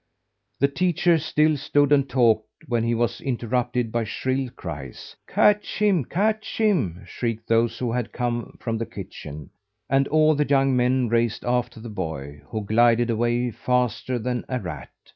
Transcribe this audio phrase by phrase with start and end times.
[0.59, 5.15] The teacher still stood and talked when he was interrupted by shrill cries.
[5.27, 9.51] "Catch him, catch him!" shrieked those who had come from the kitchen;
[9.91, 14.59] and all the young men raced after the boy, who glided away faster than a
[14.59, 14.89] rat.